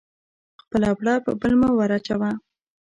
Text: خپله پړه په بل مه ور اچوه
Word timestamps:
خپله 0.61 0.89
پړه 0.99 1.13
په 1.25 1.31
بل 1.41 1.53
مه 1.61 1.69
ور 1.77 1.91
اچوه 1.97 2.31